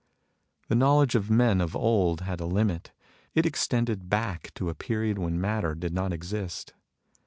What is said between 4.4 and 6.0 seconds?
to a period when matter did